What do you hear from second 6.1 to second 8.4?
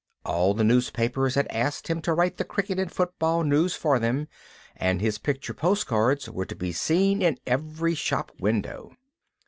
were to be seen in every shop